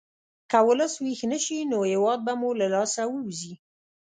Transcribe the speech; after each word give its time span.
که 0.51 0.59
ولس 0.67 0.93
ویښ 1.03 1.21
نه 1.31 1.39
شي، 1.43 1.57
نو 1.71 1.77
هېواد 1.91 2.19
به 2.25 2.33
مو 2.39 2.49
له 2.59 2.67
لاسه 2.75 3.01
ووځي. 3.07 3.53